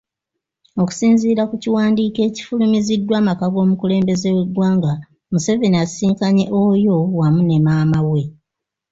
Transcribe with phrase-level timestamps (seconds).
[0.81, 4.91] Okusinziira ku kiwandiiko ekifulumiziddwa amaka g'omukulembeze w'eggwanga,
[5.31, 8.23] Museveni asisinkanye Oyo wamu ne maama we.